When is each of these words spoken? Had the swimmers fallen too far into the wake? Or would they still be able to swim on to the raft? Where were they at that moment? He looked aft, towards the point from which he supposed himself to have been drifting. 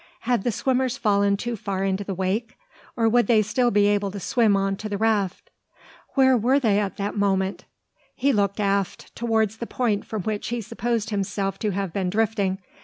Had 0.21 0.43
the 0.43 0.51
swimmers 0.51 0.97
fallen 0.97 1.37
too 1.37 1.55
far 1.55 1.83
into 1.83 2.03
the 2.03 2.15
wake? 2.15 2.57
Or 2.97 3.07
would 3.07 3.27
they 3.27 3.43
still 3.43 3.69
be 3.69 3.85
able 3.85 4.09
to 4.09 4.19
swim 4.19 4.57
on 4.57 4.75
to 4.77 4.89
the 4.89 4.97
raft? 4.97 5.51
Where 6.15 6.35
were 6.35 6.59
they 6.59 6.79
at 6.79 6.97
that 6.97 7.15
moment? 7.15 7.65
He 8.15 8.33
looked 8.33 8.59
aft, 8.59 9.15
towards 9.15 9.57
the 9.57 9.67
point 9.67 10.03
from 10.05 10.23
which 10.23 10.47
he 10.47 10.59
supposed 10.59 11.11
himself 11.11 11.59
to 11.59 11.69
have 11.69 11.93
been 11.93 12.09
drifting. 12.09 12.57